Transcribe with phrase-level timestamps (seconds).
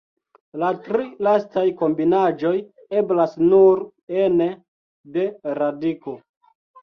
[0.61, 2.53] La tri lastaj kombinaĵoj
[3.01, 3.83] eblas nur
[4.25, 4.49] ene
[5.19, 5.27] de
[5.61, 6.17] radiko.